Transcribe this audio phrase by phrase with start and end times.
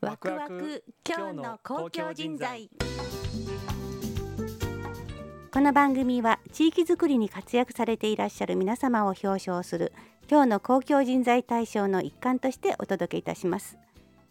[0.00, 2.70] ワクワク今日の公共人材。
[5.52, 9.92] この番組は地域づくりに活躍されていらっしゃる皆様を表彰する
[10.30, 13.76] 今日の公共人材大賞の一環としてお届けいたします。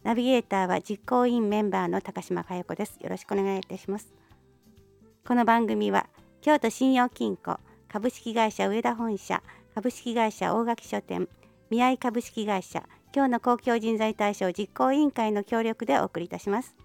[0.03, 2.97] ナビゲーターは実行委員メンバーの高島佳代子です。
[3.01, 4.13] よろしくお願いいたします。
[5.27, 6.07] この番組は
[6.39, 7.59] 京都信用金庫
[7.89, 9.43] 株式会社上田本社
[9.75, 11.27] 株式会社大垣書店
[11.69, 12.83] 宮合株式会社
[13.15, 16.75] 今日の公共人材大賞実行委員会の協力でお送りいたします。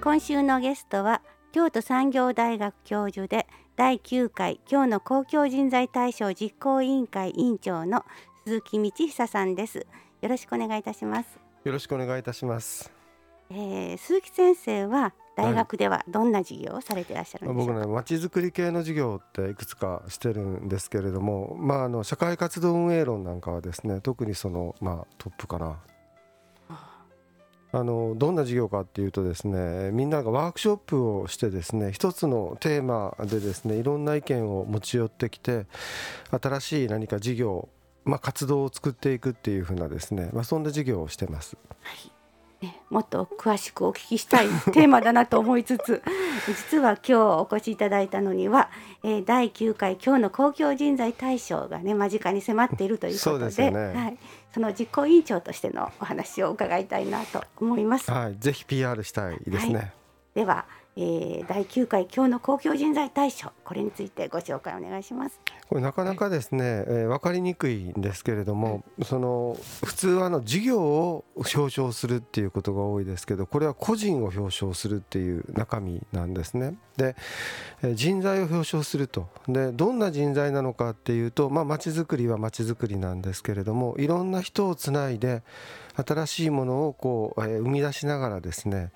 [0.00, 1.20] 今週のゲストは
[1.52, 8.04] 京都産業大学教授で第9回今日の公共人材大賞実行委員会委員長の
[8.46, 9.86] 鈴木道久さんです。
[10.20, 11.38] よろしくお願いいたします。
[11.64, 12.90] よろしくお願いいたします。
[13.50, 25.78] えー、鈴木先生は大学ではどんな授業をされていらっしゃるんでしょうか、僕ねまちづくり系の授業っていくつかしてるんですけれども、まあ、あの社会活動運営論なんかはですね特にその、まあ、トップかな。
[27.70, 35.66] あのどんな授業かっていうとですねみんながワークショップをしてですね一つのテーマでですねいろんな意見を持ち寄ってきて
[36.30, 37.68] 新しい何か事業、
[38.06, 41.58] まあ、活動を作っていくっていうふうなですね、まあ、そんな授業をしてます。
[41.82, 42.17] はい
[42.60, 46.02] ね、もっと詳しくお聞きしたいテーマだなと思いつつ
[46.46, 48.68] 実は今日お越しいただいたのには、
[49.04, 54.18] えー、第9回今日の公共人材大賞がね間近に迫っているということで、ね、はい、
[54.52, 58.10] その実行委員長としてのお話を伺いたいなと思います。
[58.10, 59.74] はい、ぜひ PR したいですね。
[59.74, 59.92] はい、
[60.34, 60.66] では
[61.00, 65.38] えー、第9回今日の公共人材大賞これについてご紹介お願いします。
[65.68, 76.76] これなかなかですね、えー、分かりにくいんですけれども、その普通はあの事業を表彰するっていうことが多いですけどこれは個人を表彰するっていう中身なんですね。
[76.96, 77.14] で、
[77.82, 79.28] えー、人材を表彰すると。
[79.46, 85.44] でどんな人材なのかっていうとまあ町づくりは町づくりなんですけれどもいろんな人をつないで
[85.94, 88.90] 新しいものをこう、えー、生み出しながらですね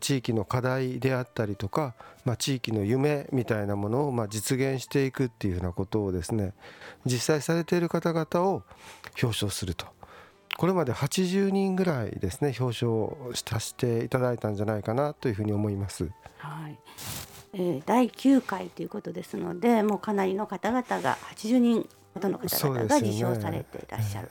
[0.00, 6.54] 地域の課題であったりとか、まあ、地域の夢みたいなものをまあ実現していくっていうふうなことをですね
[7.04, 8.62] 実際されている方々を
[9.22, 9.86] 表彰すると
[10.56, 16.10] これまで80人ぐらいですね表彰させていただいたんじゃないかなというふうに思います。
[16.38, 16.78] はい
[17.52, 24.30] えー、第9回ということですのでもうかなりの方々が80人ほどの方々が受賞されていらっしゃる。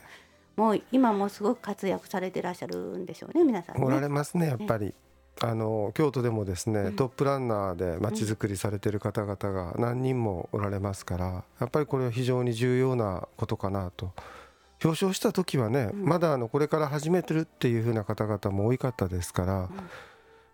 [0.56, 4.94] もう今もすごく活躍されていらっしゃるんでしょうね皆さん、ね、おられますねやっぱり。
[5.46, 14.12] あの京都でもですね、トップランナーでまちづくりされてる方々が何人もおられますからやっぱりこれは非常に重要なことかなと。
[14.84, 19.70] 表彰した時はね、まだあのこれから始めてるっていうふうな方々も多かったですから、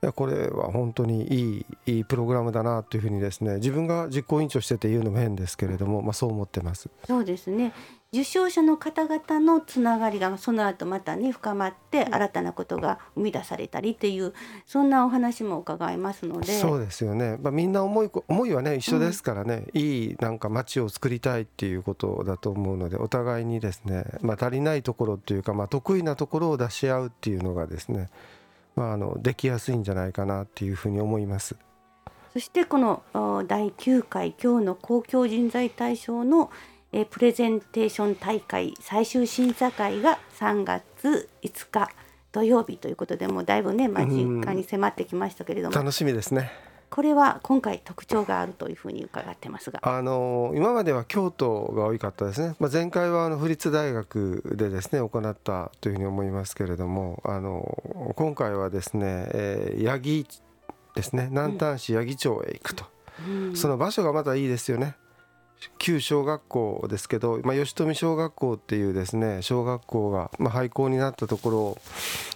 [0.04, 6.90] いやこれは本当にいいいいプログラムだなというふうにですね自分が実行委員長してて言うのも変ですけれども、まあ、そう思ってます。
[7.06, 7.74] そうですね
[8.14, 14.34] 受賞者の方々のつながりがその後またね深まって新たなことが生み出されたりっていう
[14.66, 16.52] そんなお話も伺いますので。
[16.60, 28.10] そうですよね、まあ、みんな思い思いはね一緒ですからね、うん、いいなんか街を作りたいっていうことだと思うのでお互いにですね、まあ、足りないところっていうか、まあ、得意なところを出し合うっていうのがですね、
[28.76, 31.56] まあ、あのできやすいんじゃないかなっていうふうに思います。
[32.34, 33.04] そしてこの
[33.48, 36.52] 第9回今日の公共人材大賞の
[36.94, 41.90] えプレゼンテーション大会最終審査会が3月5日
[42.32, 45.76] 土曜日ということでもうだいぶね間近に迫ってきましたけれども。
[45.76, 46.52] 楽しみですね。
[46.90, 49.80] これは今回特徴があるというふうに伺ってますが。
[49.82, 60.28] あの今までは京都が多かったですね、まあ、前回はあの府立大学でですね行ったというふうに思いますけれどもあの今回はですね、えー、八木
[60.96, 61.28] ですね。
[61.30, 62.84] 南丹市八木町へ行くと、
[63.26, 64.98] うん、その場所がまたいいですよね
[65.78, 71.78] 旧小学校ですけど、まあ、吉富小学校っていうですね小学校が、まあ、廃校になったところを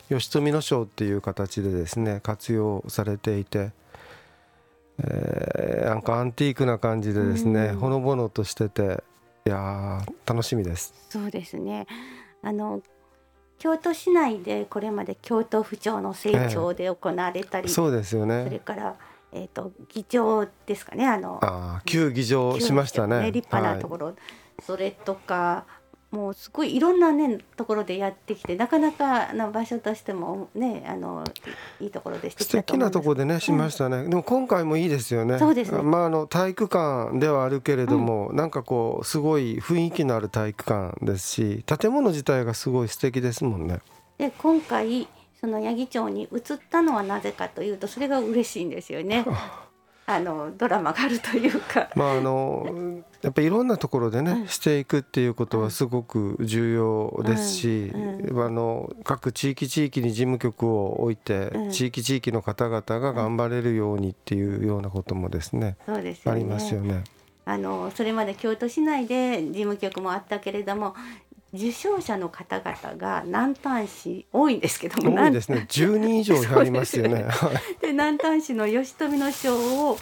[0.09, 3.71] 吉富の小っていう形でですね活用されていて、
[4.99, 9.03] えー、なんかアンティークな感じでですね、ほのぼのとしてて
[9.45, 10.93] いや楽しみです。
[11.09, 11.87] そうですね。
[12.43, 12.81] あの
[13.57, 18.43] 京都市内でこれまで京都府庁の成長で行われたり、えー、そうですよね。
[18.45, 18.95] それから
[19.35, 21.05] えーと、議場ですかね。
[21.05, 24.15] あのあ旧議場しましたね、ね、立派なところ、はい、
[24.63, 25.65] それとか
[26.11, 31.25] もうすごいいろんなねところでやってきてなかなかな場所としてもねあの
[31.81, 35.37] いいところで素敵なところでねしましたね、うん、でも今回もいいですよね。
[35.37, 35.81] そうですね。
[35.81, 43.81] まああの体育館ではあるけれども、うん、なんかこうすごい雰囲気のある体育館ですし建物自体がすごい素敵ですもんね。
[44.17, 45.09] で今回
[45.45, 49.25] その八木町に移ったのはなぜかというとそれが嬉しいんですよね。
[50.07, 51.89] あのドラマがあるというか。
[51.95, 67.03] まああのやっぱりいろんなところでね、うん、していくっていうことはすごく重要ですし、うんうん、あの各地域地域に事務局を置いて、地域地域の方々が頑張れるようにっていうようなこともですね,、そうです、ね、ありますよね。
[67.47, 70.95] あのそれまで京都市内で事務局もあったけれども
[71.55, 75.65] 受賞者の方々が南丹市多いんですけども多いですね。
[75.69, 77.25] 10人以上ありますよね。
[77.81, 79.55] で南丹市の吉富の賞
[79.89, 79.97] を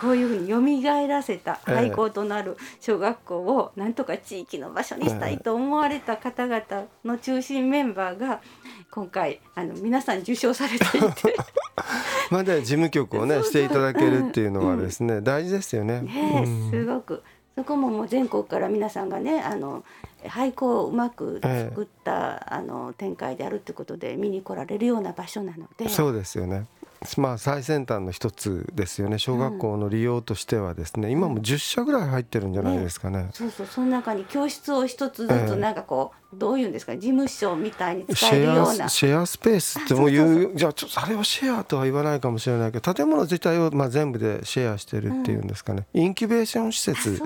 [0.00, 6.64] こういうふうによみがえらせた廃校となる小学校をなんとか地域の場所にしたいと思われた方々
[7.04, 8.40] の中心メンバーが
[8.90, 11.36] 今回あの皆さん受賞されていて。
[12.30, 16.00] まだ事務局をねしていただけるっていうのはですね、うん、大事ですよね。
[16.00, 17.22] ね、すごく。
[17.54, 19.84] そこももう全国から皆さんがねあの
[20.28, 25.88] 俳句をうまく作った、ええ、あの展開であるってことで見に来られるような場所なので。
[25.88, 26.66] そうですよね。
[27.16, 29.18] まあ最先端の一つですよね。
[29.18, 33.66] 小学校の利用としてはですね、うん、今も10社ぐらい入ってるんじゃないですかね、ね、そうそう。
[33.66, 38.88] その中に教室を一つずつなんかこう、え、どういうんですか事務所みたいに使えるような。
[38.88, 47.20] シェアスペースってもういうじゃあちょっとあれはシェアとは言わないかもしれないけど建物自体をまあ全部でシェアしてるっていうんですかね、うん、インキュベーション施設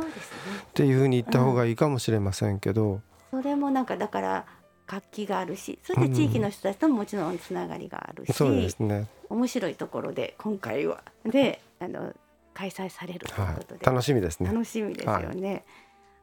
[0.77, 3.01] っていうふうに言った方がいいかもしれませんけど、
[3.31, 4.45] それもなんかだから
[4.87, 12.13] 活気があるしそして地域の人たちとももちろんつながりがあるし、そうですね、面白いところで今回はであの
[12.53, 14.51] 開催されるということで、はい、楽しみですね。
[14.51, 15.65] 楽しみですよね。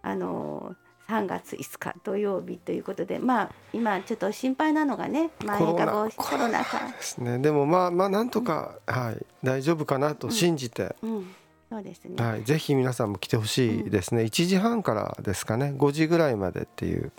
[0.04, 0.76] はい、あの
[1.10, 7.40] 3月5日土曜日ということでまあ今ちょっと心配なのがねまん延防止コロナ禍ですね。
[7.40, 11.36] でもまあまあなんとか、うん、はい大丈夫かなと信じて、うん、うん
[11.74, 12.24] そうですね。
[12.24, 14.22] はい、ぜひ皆さんも来てほしいですね。
[14.22, 17.12] うん、1時半からですかね、5時ぐらいまでっていう。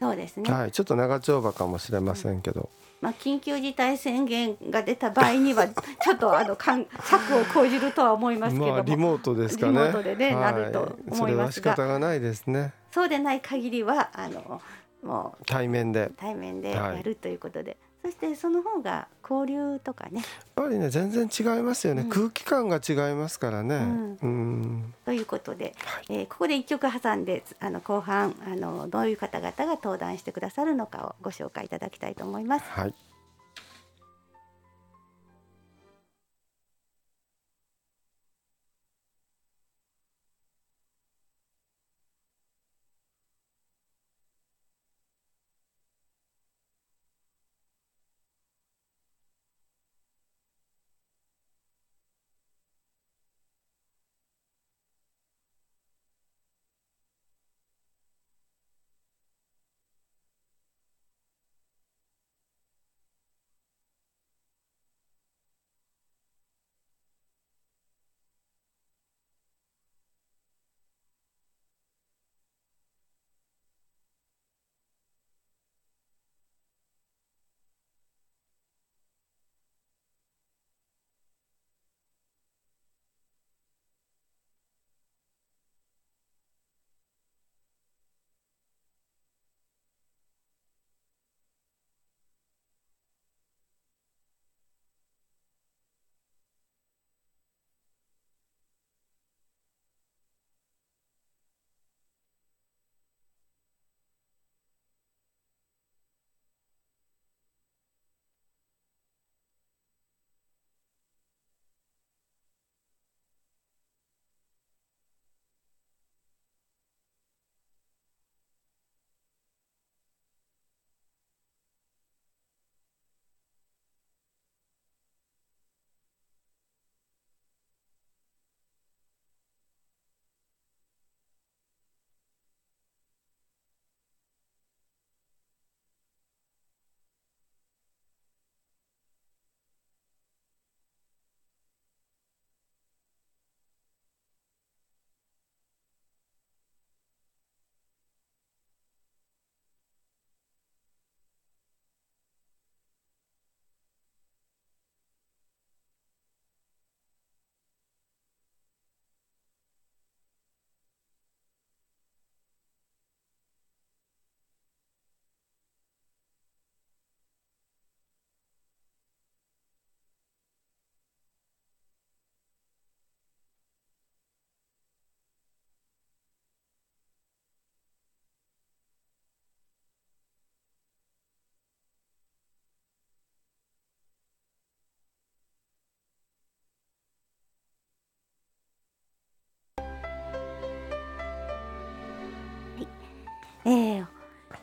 [0.00, 0.48] そうですね。
[0.48, 2.60] はい、ちょっと長丁場かもしれませんけど。
[2.60, 2.68] うん、
[3.00, 8.82] まあ緊急事態宣言が出た場合には ちょっとあのかん策を講じるとは思いますけども。
[8.82, 9.72] リモートですかね。
[9.72, 11.16] リモートでね、はい、なると思いますが。
[11.16, 12.72] それは仕方がないですね。
[12.92, 14.62] そうでない限りはあの
[15.02, 17.70] もう対面で対面でやるということで。
[17.70, 20.20] はいそしてその方が交流とかね。
[20.20, 20.24] やっ
[20.66, 23.76] ぱりね全然違いますよね、うん、空気感が違いますからね。
[23.76, 24.94] うん、うん。
[25.04, 32.64] ということで、はい、えー、ここで一曲挟んであの後半あのどういう方々が登壇してくださるのかをご紹介いただきたいと思います。
[32.70, 32.94] はい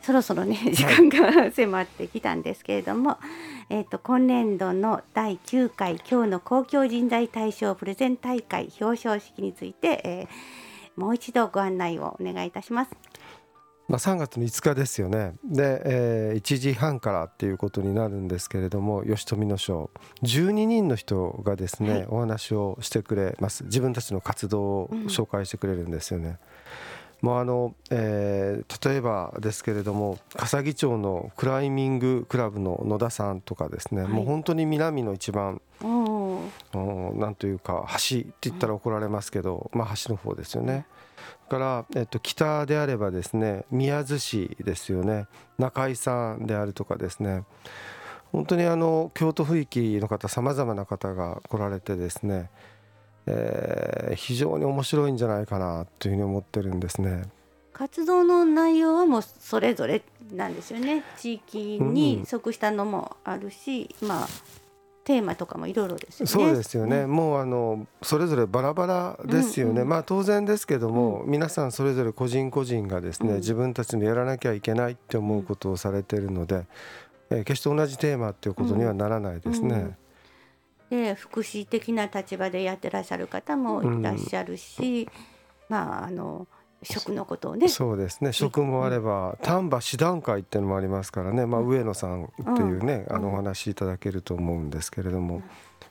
[0.05, 3.17] そろそろね時間が迫ってきたんですけれども、
[3.69, 12.91] えっ、と今年度の第9回今日の公共人材大賞プレゼン大会表彰式について、えー、もう一度ご案内をお願いいたします。
[13.87, 15.33] まあ、3月の5日ですよね。
[15.43, 19.91] で、えー、1時半からっていうことになるんですけれども吉富の賞
[20.23, 23.63] 12人の人がですね、はい、お話をしてくれます。
[23.63, 26.27] 自分たちの活動を紹介してくれるんですよね。
[26.27, 26.37] うん
[27.25, 40.85] もうあのえー、例えばですけれども笠木町のクライミングクラブの野田さんとかですね、はい、もう本当に南の一番なんというか橋って言ったら怒られますけど、まあ、橋の方ですよね。
[41.49, 45.25] から、えっと、北であればですね宮津市ですよね。
[45.57, 47.43] 中井さんであるとかですね。
[48.31, 52.51] 本当にあの京都府域の方さまざまな方が来られてですね
[53.27, 57.23] えー、非常に面白いんじゃないかなというふうに思ってるんですね。
[57.73, 60.01] 活動の内容はもうそれぞれ
[60.31, 64.27] なんですよね地域に即したのもあるし、うん、まあ
[65.03, 66.31] テーマとかもいろいろですよね。
[66.31, 67.01] そうですよね。
[67.01, 69.73] うん、もうあのそれぞれバラバラですよね。
[69.73, 76.65] うんうん、まあ当然ですけども、うん、皆さんそれぞれ個人個人がですね、うん、自分たちのやらなきゃいけないって思うことをされているので、
[77.29, 79.95] えー、決して同じテーマっていうことにはならないですね。
[80.89, 85.09] で福祉的な立場でやってらっしゃる方もいらっしゃるし、うん、
[85.69, 86.47] まああの
[86.83, 87.67] 食のことをね。
[87.67, 88.31] そうですね。
[88.31, 95.41] 食もあれば丹波師団会っていうのもありますからね、まあ、上野さんっていうね、うん、あのお話しいただけると思うんですけれども、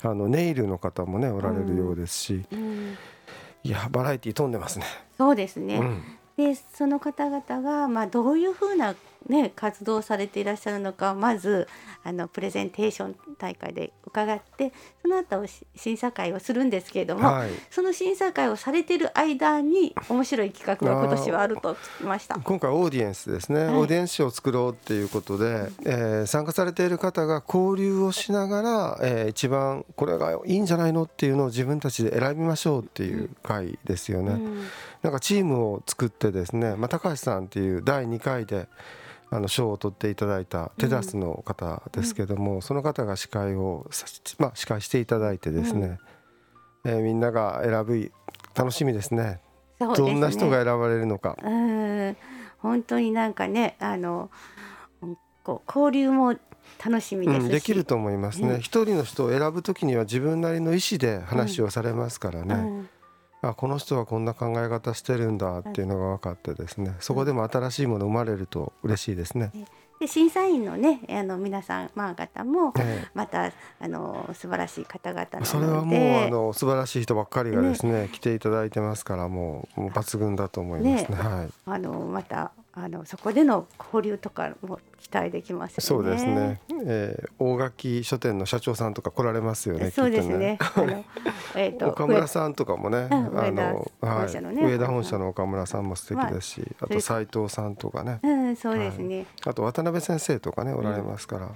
[0.04, 2.46] うん、あのネイルの方もねおられるようですし、
[3.64, 4.84] いやバラエティー飛んでますね。
[5.18, 5.80] そうですね、
[6.36, 8.94] でその方々が、まあ、どういうふうな
[9.28, 11.66] ね、活動されていらっしゃるのかまず
[12.02, 22.36] あのプレゼンテーション大会で伺ってその後審査会をするんですけれども、はい、その審査会をされている間に面白い企画が今年はあると聞きました。
[22.38, 34.32] 今回オーディエンスですね、はい、オーディエンスを作ろうっていうことで、えー、参加されている方が交流をしながら、えー、一番これがいいんじゃないのっていうのを自分たちで選びましょうっていう会ですよね。
[34.32, 34.66] うん、
[35.02, 38.68] なんかチームを作ってですね、まあ、高橋さんっていう第2回で
[39.34, 43.90] あの賞を取っていただいたテダスの方ですけども、うん、その方が司会を、
[44.38, 45.98] まあ、司会していただいてですね、
[46.84, 48.12] うん、えー、みんなが選ぶ
[48.54, 49.40] 楽しみですね。
[49.78, 51.36] すねどんな人が選ばれるのか。
[51.42, 52.16] うん
[52.60, 54.30] 本当になんかねあの
[55.42, 56.36] こう交流も
[56.82, 58.58] 楽しみです、うん、できると思いますね。
[58.60, 62.86] 一、人の人を選ぶときには自分なりの意思で話をされますからね。
[63.50, 66.94] あこの人はこんな考え方してるんだっていうのが分かってですね。
[67.00, 69.50] そこでも新しいもの生まれると嬉しいですね。
[70.00, 72.72] で審査員のねあの皆さんまあ方も
[73.14, 75.46] また、あの素晴らしい方々なので。
[75.46, 81.16] それはもうあの素晴らしい人ばっかりがですね、ね、来ていただいてますからもうもう抜群だと思いますね。
[81.16, 81.22] ね。
[81.22, 86.60] はい、あのまたあのそこでの交流とかも期待できます、ね、そうですね。
[86.86, 89.92] えー、大垣書店の社長さんとか来られますよね。
[89.92, 90.38] そうですね。
[90.38, 91.04] ねあの
[91.54, 98.18] えっ、と岡村さんとかもね、あのはい、上田本社の岡村さんも素敵ですし、あと斉藤さんとかね。
[98.24, 99.26] うん、そうですね、はい。
[99.46, 101.46] あと渡辺先生とかねおられますから。
[101.46, 101.52] うん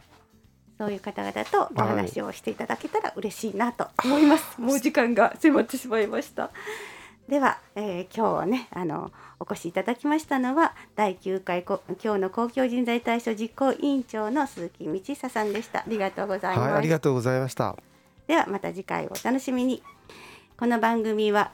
[0.78, 4.44] そういう方々とお話をしていただけたら嬉しいなと思います。
[4.60, 6.52] はい、もう時間が迫ってしまいました。
[7.28, 15.80] では、えー、今日はねあのお越しいただきましたのは第9回今日の公共人材対象実行委員長の鈴木道久さんでした。
[15.80, 17.76] ありがとうございます、はい、ありがとうございました。
[18.26, 19.82] ではまた次回をお楽しみに。
[20.56, 21.52] この番組は、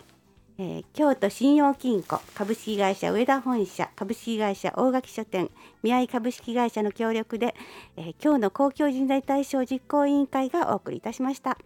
[0.59, 5.51] えー、京都信用金庫株式会社上田本社株式会社大垣書店
[5.83, 7.55] 宮井株式会社の協力で、
[7.97, 11.59] えー、今日の公共人材対象実行委員会がお送りいたしました。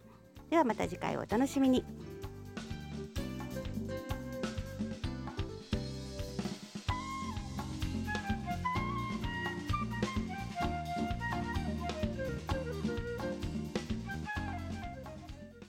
[0.49, 1.85] ではまた次回をお楽しみに